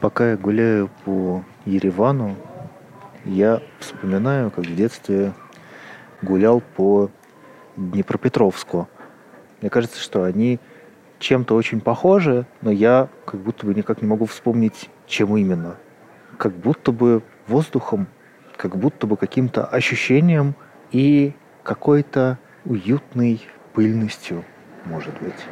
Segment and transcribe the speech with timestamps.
[0.00, 2.34] Пока я гуляю по Еревану,
[3.26, 5.34] я вспоминаю, как в детстве
[6.22, 7.10] гулял по
[7.76, 8.88] Днепропетровску.
[9.60, 10.58] Мне кажется, что они
[11.18, 15.76] чем-то очень похожи, но я как будто бы никак не могу вспомнить, чем именно.
[16.38, 18.06] Как будто бы воздухом,
[18.56, 20.54] как будто бы каким-то ощущением
[20.92, 24.44] и какой-то уютной пыльностью,
[24.86, 25.44] может быть.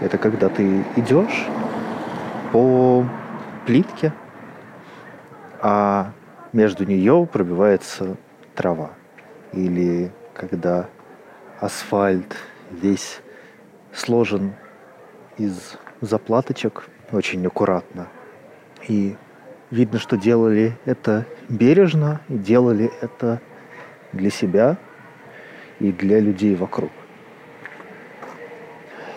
[0.00, 1.48] Это когда ты идешь
[2.52, 3.06] по
[3.66, 4.12] плитке,
[5.60, 6.12] а
[6.52, 8.16] между нее пробивается
[8.54, 8.90] трава.
[9.52, 10.88] Или когда
[11.60, 12.36] асфальт
[12.70, 13.20] весь
[13.92, 14.54] сложен
[15.36, 18.08] из заплаточек очень аккуратно.
[18.86, 19.16] И
[19.70, 23.40] видно, что делали это бережно и делали это
[24.12, 24.76] для себя
[25.80, 26.90] и для людей вокруг.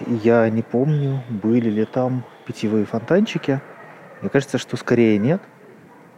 [0.07, 3.61] Я не помню, были ли там питьевые фонтанчики.
[4.19, 5.41] Мне кажется, что скорее нет.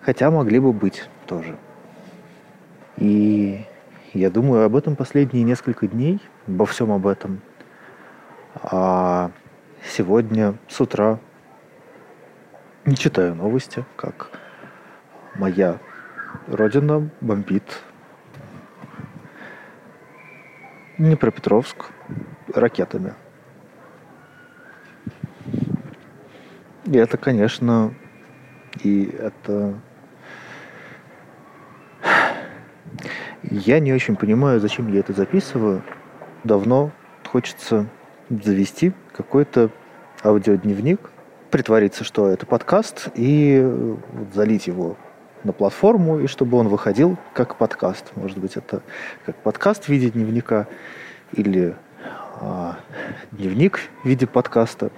[0.01, 1.55] Хотя могли бы быть тоже.
[2.97, 3.67] И
[4.13, 7.39] я думаю об этом последние несколько дней, обо всем об этом.
[8.55, 9.29] А
[9.87, 11.19] сегодня с утра
[12.85, 14.31] не читаю новости, как
[15.35, 15.77] моя
[16.47, 17.83] родина бомбит
[20.97, 21.91] Днепропетровск
[22.53, 23.13] ракетами.
[26.85, 27.93] И это, конечно,
[28.83, 29.79] и это...
[33.43, 35.83] Я не очень понимаю, зачем я это записываю.
[36.43, 36.91] Давно
[37.27, 37.87] хочется
[38.29, 39.69] завести какой-то
[40.23, 40.99] аудиодневник,
[41.51, 43.95] притвориться, что это подкаст, и
[44.33, 44.97] залить его
[45.43, 48.11] на платформу, и чтобы он выходил как подкаст.
[48.15, 48.81] Может быть, это
[49.25, 50.67] как подкаст в виде дневника
[51.33, 51.75] или
[52.39, 52.77] а,
[53.31, 54.91] дневник в виде подкаста.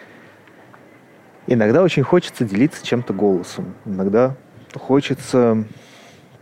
[1.48, 3.76] Иногда очень хочется делиться чем-то голосом.
[3.86, 4.36] Иногда
[4.74, 5.64] хочется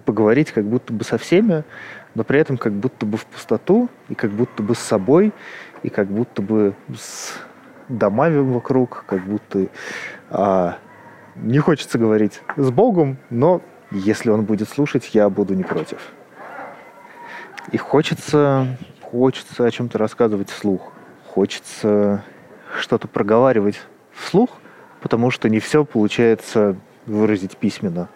[0.06, 1.64] поговорить как будто бы со всеми,
[2.16, 5.34] но при этом как будто бы в пустоту, и как будто бы с собой,
[5.82, 7.34] и как будто бы с
[7.90, 9.68] домами вокруг, как будто
[10.30, 10.78] а,
[11.36, 13.62] не хочется говорить с Богом, но
[13.92, 16.00] если он будет слушать, я буду не против.
[17.72, 20.92] И хочется, хочется о чем-то рассказывать вслух.
[21.28, 22.24] Хочется
[22.80, 23.80] что-то проговаривать
[24.12, 24.50] вслух,
[25.04, 28.08] потому что не все получается выразить письменно.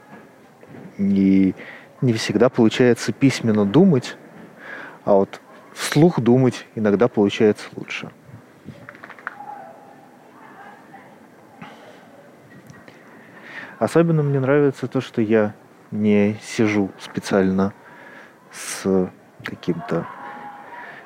[0.97, 1.53] И
[1.99, 4.15] не всегда получается письменно думать,
[5.03, 5.41] а вот
[5.73, 8.09] вслух думать иногда получается лучше.
[13.79, 15.53] Особенно мне нравится то, что я
[15.91, 17.73] не сижу специально
[18.49, 19.11] с
[19.43, 20.07] каким-то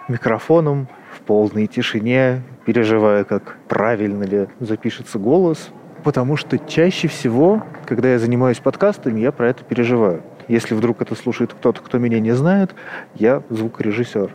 [0.07, 0.87] микрофоном
[1.21, 5.69] в полной тишине, переживая, как правильно ли запишется голос,
[6.03, 10.23] потому что чаще всего, когда я занимаюсь подкастами, я про это переживаю.
[10.47, 12.73] Если вдруг это слушает кто-то, кто меня не знает,
[13.15, 14.33] я звукорежиссер.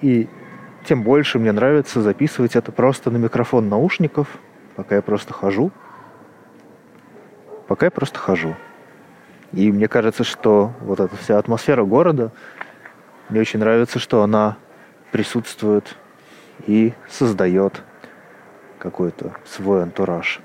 [0.00, 0.28] И
[0.86, 4.38] тем больше мне нравится записывать это просто на микрофон наушников,
[4.74, 5.70] пока я просто хожу.
[7.68, 8.54] Пока я просто хожу.
[9.52, 12.32] И мне кажется, что вот эта вся атмосфера города,
[13.28, 14.56] мне очень нравится, что она
[15.12, 15.96] присутствует
[16.66, 17.82] и создает
[18.78, 20.40] какой-то свой антураж.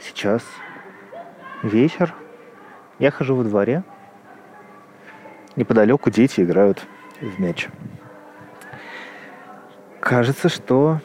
[0.00, 0.42] Сейчас
[1.62, 2.14] вечер.
[2.98, 3.84] Я хожу во дворе.
[5.56, 6.86] Неподалеку дети играют
[7.20, 7.68] в мяч.
[10.00, 11.00] Кажется, что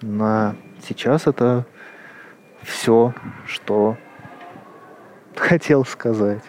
[0.00, 1.66] на сейчас это
[2.62, 3.14] все,
[3.46, 3.96] что
[5.36, 6.42] хотел сказать.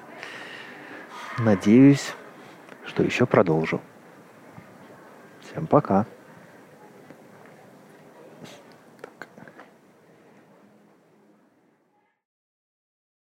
[1.37, 2.13] Надеюсь,
[2.85, 3.81] что еще продолжу.
[5.41, 6.05] Всем пока.